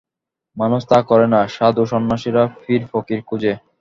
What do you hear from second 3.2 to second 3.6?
খোঁজে।